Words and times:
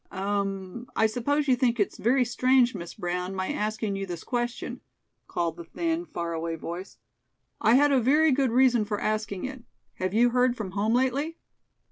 "Um! 0.09 0.87
I 0.95 1.05
suppose 1.05 1.47
you 1.47 1.55
think 1.55 1.79
it's 1.79 1.97
very 1.99 2.25
strange, 2.25 2.73
Miss 2.73 2.95
Brown, 2.95 3.35
my 3.35 3.49
asking 3.53 3.95
you 3.95 4.07
this 4.07 4.23
question," 4.23 4.81
called 5.27 5.57
the 5.57 5.63
thin, 5.63 6.05
far 6.05 6.33
away 6.33 6.55
voice. 6.55 6.97
"I 7.61 7.75
had 7.75 7.91
a 7.91 7.99
very 8.01 8.31
good 8.31 8.49
reason 8.49 8.83
for 8.83 8.99
asking 8.99 9.45
it. 9.45 9.61
Have 9.97 10.15
you 10.15 10.31
heard 10.31 10.57
from 10.57 10.71
home 10.71 10.95
lately?" 10.95 11.37